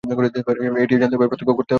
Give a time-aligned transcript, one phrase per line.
[0.03, 1.69] এইটি জানতে হবে, প্রত্যক্ষ করতে হবে।